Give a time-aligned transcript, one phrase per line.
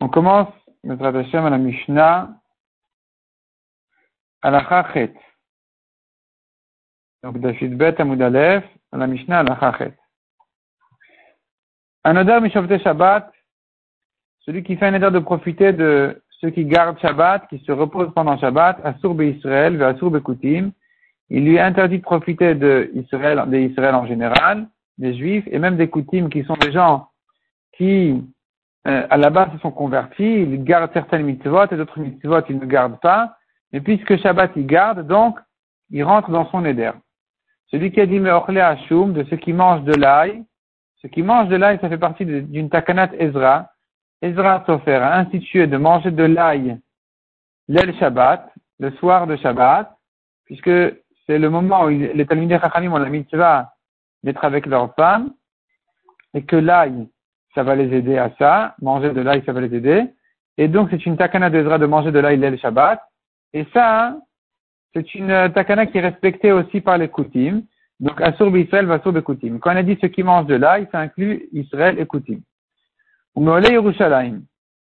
[0.00, 0.48] On commence,
[0.84, 2.30] notre Hashem, à la Mishnah,
[4.42, 5.14] à la Chachet.
[7.22, 9.96] Donc, Dafid Bet Amud Aleph, à la Mishnah, à la Chachet.
[12.04, 13.32] Un odeur Mishavte Shabbat,
[14.40, 18.12] celui qui fait un odeur de profiter de ceux qui gardent Shabbat, qui se reposent
[18.12, 20.72] pendant Shabbat, Asur Israël, Asur Bekoutim,
[21.30, 22.90] il lui interdit de profiter de
[23.94, 24.68] en général,
[25.02, 27.08] des Juifs, et même des Koutim, qui sont des gens
[27.76, 28.24] qui,
[28.86, 32.58] euh, à la base, se sont convertis, ils gardent certaines mitzvot, et d'autres mitzvot, ils
[32.58, 33.36] ne gardent pas,
[33.72, 35.38] mais puisque Shabbat, ils gardent, donc,
[35.90, 36.92] ils rentrent dans son éder.
[37.66, 40.44] Celui qui a dit Meochle Hashum, de ceux qui mangent de l'ail,
[41.00, 43.70] ceux qui mangent de l'ail, ça fait partie d'une takanat Ezra,
[44.22, 46.78] Ezra Sofer a institué de manger de l'ail
[47.66, 49.90] l'El Shabbat, le soir de Shabbat,
[50.44, 50.70] puisque
[51.26, 53.72] c'est le moment où les Talmudé Chachamim ont la mitzvah
[54.22, 55.32] d'être avec leurs femmes,
[56.34, 57.08] et que l'ail,
[57.54, 60.04] ça va les aider à ça, manger de l'ail, ça va les aider,
[60.58, 63.00] et donc c'est une takana d'Ezra de manger de l'ail l'El Shabbat,
[63.52, 64.16] et ça,
[64.94, 67.62] c'est une takana qui est respectée aussi par les Koutim,
[68.00, 69.58] donc Asur Israël va Asur Koutim.
[69.60, 72.40] Quand on a dit ceux qui mangent de l'ail, ça inclut Israël et Koutim.
[73.34, 74.42] Ou Yerushalayim.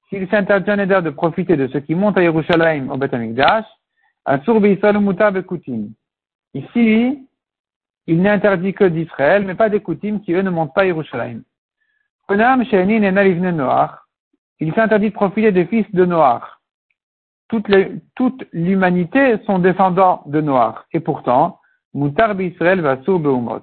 [0.08, 3.64] S'il s'interdit un de profiter de ceux qui montent à Yerushalayim au Beth Amikdash,
[4.24, 5.90] Asur Israël Mutar Bekoutim.
[6.54, 7.26] Ici,
[8.06, 10.86] il n'est interdit que d'Israël, mais pas des Koutim qui eux ne montent pas à
[10.86, 11.42] Yerushalayim.
[14.60, 16.60] Il s'interdit de profiter des fils de Noir.
[17.48, 17.68] Toute,
[18.52, 20.86] l'humanité sont descendants de Noir.
[20.92, 21.60] Et pourtant,
[21.94, 23.62] Mutar Israël va Beumot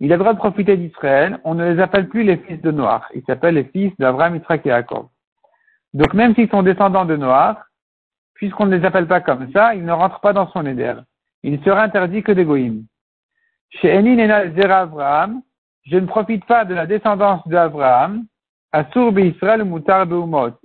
[0.00, 2.70] il a le droit de profiter d'Israël, on ne les appelle plus les fils de
[2.70, 5.06] Noir, ils s'appellent les fils d'Abraham, Israël et Jacob.
[5.94, 7.64] Donc même s'ils sont descendants de Noir,
[8.34, 10.94] puisqu'on ne les appelle pas comme ça, ils ne rentrent pas dans son éder.
[11.42, 12.44] Il ne sera interdit que des
[13.80, 15.42] Chez Enin et Zera Abraham,
[15.86, 18.24] je ne profite pas de la descendance d'Abraham,
[18.92, 20.06] Sourbe Israël ou Moutar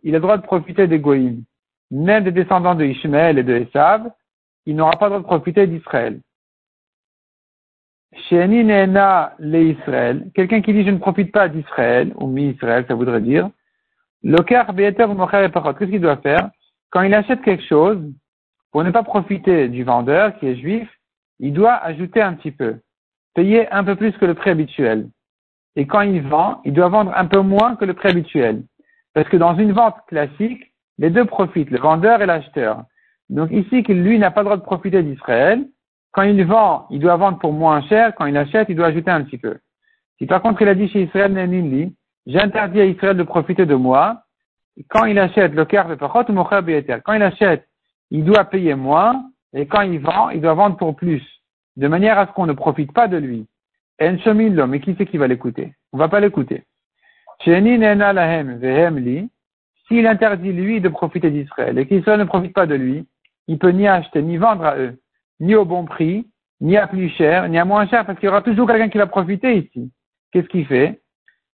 [0.03, 1.43] Il a le droit de profiter des goïm.
[1.91, 4.09] Même des descendants de Ishmael et de Esav,
[4.65, 6.21] il n'aura pas le droit de profiter d'Israël.
[8.31, 13.49] le Israël, quelqu'un qui dit je ne profite pas d'Israël, ou mi-Israël, ça voudrait dire,
[14.23, 16.49] qu'est-ce qu'il doit faire?
[16.91, 18.01] Quand il achète quelque chose,
[18.71, 20.89] pour ne pas profiter du vendeur qui est juif,
[21.39, 22.79] il doit ajouter un petit peu,
[23.35, 25.09] payer un peu plus que le prix habituel.
[25.75, 28.63] Et quand il vend, il doit vendre un peu moins que le prix habituel.
[29.13, 32.83] Parce que dans une vente classique, les deux profitent, le vendeur et l'acheteur.
[33.29, 35.65] Donc ici, lui n'a pas le droit de profiter d'Israël,
[36.11, 38.13] quand il vend, il doit vendre pour moins cher.
[38.15, 39.57] Quand il achète, il doit ajouter un petit peu.
[40.17, 41.33] Si par contre il a dit chez Israël
[42.25, 44.23] j'interdis à Israël de profiter de moi,
[44.89, 47.67] quand il achète le cœur de Pachot ou Quand il achète,
[48.11, 51.23] il doit payer moins, et quand il vend, il doit vendre pour plus,
[51.79, 53.47] de manière à ce qu'on ne profite pas de lui.
[54.01, 54.17] En
[54.67, 55.73] mais qui c'est qui va l'écouter?
[55.93, 56.63] On va pas l'écouter.
[57.43, 57.55] S'il
[60.07, 63.07] interdit lui de profiter d'Israël et qu'Israël ne profite pas de lui,
[63.47, 64.97] il peut ni acheter ni vendre à eux
[65.39, 66.27] ni au bon prix,
[66.61, 68.97] ni à plus cher, ni à moins cher, parce qu'il y aura toujours quelqu'un qui
[68.97, 69.91] va profiter ici.
[70.31, 71.01] Qu'est-ce qu'il fait?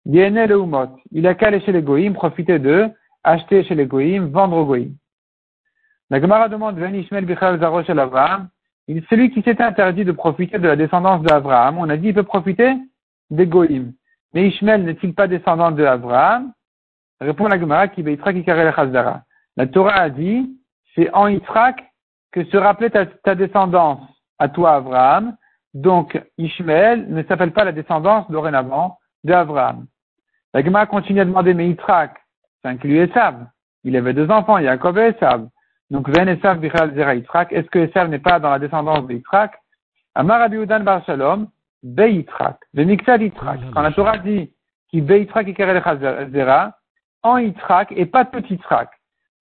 [0.04, 2.90] Il a qu'à aller chez les goïms, profiter d'eux,
[3.24, 4.96] acheter chez les goïms, vendre aux goïms.
[6.10, 6.78] La Gemara demande,
[9.08, 12.22] celui qui s'est interdit de profiter de la descendance d'Abraham, on a dit il peut
[12.22, 12.74] profiter
[13.30, 13.92] des goïms.
[14.34, 15.84] Mais Ishmael n'est-il pas descendant de
[17.20, 18.02] Répond la Gemara qui
[19.56, 20.56] La Torah a dit,
[20.94, 21.84] c'est en Yitzhak
[22.32, 24.00] que se rappelait ta, descendance
[24.38, 25.36] à toi, Abraham.
[25.74, 29.86] Donc, Ishmael ne s'appelle pas la descendance dorénavant d'Abraham.
[30.54, 32.16] La Gemara continue à demander, mais Yitzhak,
[32.62, 33.46] ça inclut Esav.
[33.84, 35.48] Il avait deux enfants, Yaakov et Esav.
[35.90, 37.52] Donc, Ven Esav Bichal Zera Yitzhak.
[37.52, 39.52] Est-ce que Esav n'est pas dans la descendance de Yitzhak?
[40.14, 41.48] Amar Udan Bar Shalom,
[41.82, 42.58] Be Yitzhak.
[42.74, 43.60] Vemixad Yitzhak.
[43.74, 44.52] Quand la Torah dit
[44.88, 46.76] qui Be Yitzhak et Zera,
[47.22, 48.90] en Yitzhak et pas tout Yitzhak.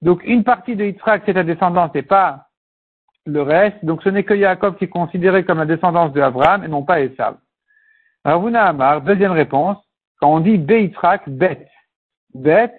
[0.01, 2.49] Donc, une partie de Yitzhak, c'est ta descendance et pas
[3.29, 3.83] le reste.
[3.83, 6.83] Donc ce n'est que Yaakov qui est considéré comme la descendance de Abraham et non
[6.83, 7.37] pas Esav.
[8.25, 9.77] Ravuna Amar, deuxième réponse,
[10.19, 11.67] quand on dit Beitrak, Bet.
[12.33, 12.73] Bet,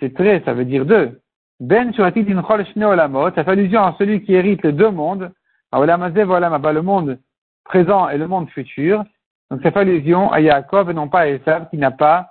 [0.00, 1.20] c'est très, ça veut dire deux.
[1.58, 5.32] Ben olamot, ça fait allusion à celui qui hérite les deux mondes,
[5.72, 7.18] le monde
[7.64, 9.04] présent et le monde futur.
[9.50, 12.30] Donc ça fait allusion à Yaakov et non pas à Esav qui n'a pas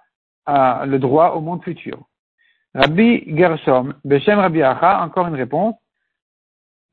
[0.49, 1.99] euh, le droit au monde futur.
[2.73, 5.75] Rabbi Gershom, Beshem Rabbi Acha, encore une réponse.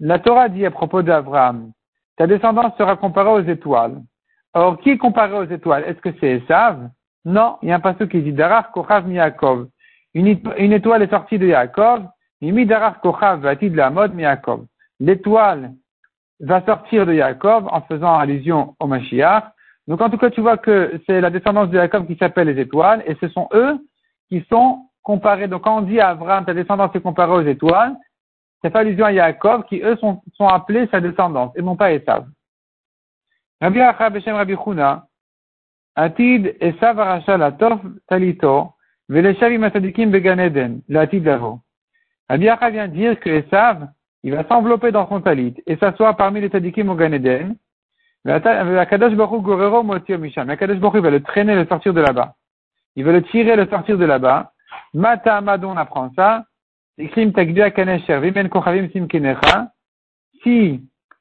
[0.01, 1.73] La Torah dit à propos d'Abraham,
[2.17, 4.01] ta descendance sera comparée aux étoiles.
[4.55, 5.85] Or, qui est comparé aux étoiles?
[5.85, 6.89] Est-ce que c'est Esav?
[7.25, 9.69] Non, il y a un passage qui dit Darar Kochav Yaakov.
[10.15, 12.05] Une, étoile est sortie de Yaakov,
[15.01, 15.73] L'étoile
[16.41, 19.45] va sortir de Yaakov en faisant allusion au Mashiach.
[19.87, 22.61] Donc en tout cas, tu vois que c'est la descendance de Jacob qui s'appelle les
[22.61, 23.79] étoiles, et ce sont eux
[24.29, 25.47] qui sont comparés.
[25.47, 27.95] Donc quand on dit à Abraham, ta descendance est comparée aux étoiles,
[28.61, 32.27] c'est pas allusion à Jacob, qui eux sont, appelés sa descendance, et non pas Esav.
[33.61, 33.79] Rabbi
[34.13, 35.07] Beshem Rabbi Chuna,
[35.95, 37.25] Atid Esav
[38.09, 38.73] Talito,
[39.09, 41.29] Veleshav Imatadikim Began Eden, l'Atid.
[42.41, 43.89] Acha vient dire que Esav,
[44.23, 47.57] il va s'envelopper dans son talit et s'asseoir parmi les Tadikim au Gan Eden,
[48.25, 52.35] Akadosh Baruch Gorero va le traîner, le sortir de là-bas.
[52.95, 54.53] Il va le tirer, le sortir de là-bas.
[54.95, 56.45] Mata Amadon apprend ça.
[56.99, 57.09] Si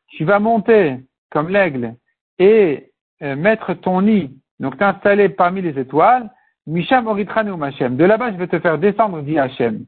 [0.09, 0.97] tu vas monter
[1.29, 1.95] comme l'aigle
[2.37, 2.91] et
[3.21, 6.29] euh, mettre ton nid, donc t'installer parmi les étoiles,
[6.67, 7.05] Misham.
[7.05, 9.85] De là-bas, je vais te faire descendre, dit Hachem.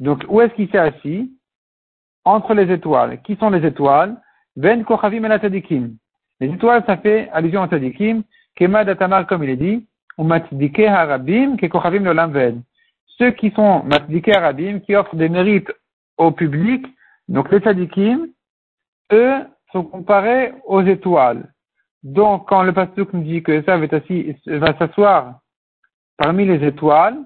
[0.00, 1.32] Donc, où est-ce qu'il s'est assis
[2.24, 3.20] Entre les étoiles.
[3.22, 4.16] Qui sont les étoiles
[4.56, 5.96] Ven Kochavim Elatadikim.
[6.40, 8.22] Les étoiles, ça fait allusion à Tadikim,
[8.56, 9.86] Kema Datamar, comme il est dit,
[10.18, 12.60] ou Matdike Harabim, Kekochavim Lolam Ved.
[13.18, 15.70] Ceux qui sont Matdike Harabim, qui offrent des mérites
[16.18, 16.86] au public,
[17.28, 18.28] donc les Tadikim,
[19.12, 21.52] eux sont comparés aux étoiles.
[22.02, 25.40] Donc, quand le pasteur nous dit que ça va s'asseoir
[26.18, 27.18] parmi les étoiles,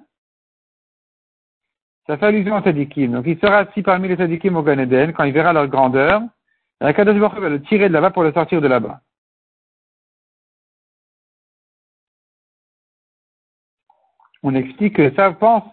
[2.08, 3.12] ça fait allusion à Tadikim.
[3.12, 4.78] Donc, il sera assis parmi les Tadikim au Gan
[5.14, 6.22] quand il verra leur grandeur,
[6.80, 9.00] la Kadosh Baruch va le tirer de là-bas pour le sortir de là-bas.
[14.42, 15.64] On explique que ça pense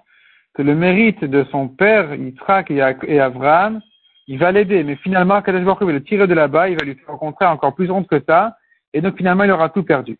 [0.56, 3.81] que le mérite de son père, Yitzhak et Abraham,
[4.28, 6.96] il va l'aider, mais finalement, Kadosh Baruch va le tirer de là-bas, il va lui
[6.96, 8.58] faire rencontrer encore plus honte que ça,
[8.92, 10.18] et donc finalement, il aura tout perdu.